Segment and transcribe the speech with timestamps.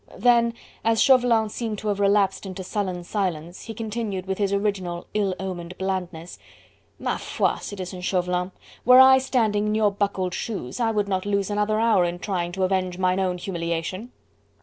[0.17, 5.05] Then as Chauvelin seemed to have relapsed into sullen silence, he continued with his original
[5.13, 6.39] ill omened blandness:
[6.97, 7.57] "Ma foi!
[7.59, 8.51] Citizen Chauvelin,
[8.83, 12.51] were I standing in your buckled shoes, I would not lose another hour in trying
[12.53, 14.11] to avenge mine own humiliation!"